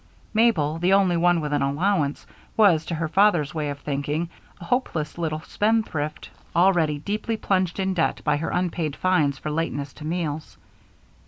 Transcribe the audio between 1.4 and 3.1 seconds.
with an allowance, was, to her